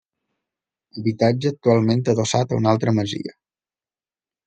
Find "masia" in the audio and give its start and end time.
3.01-3.41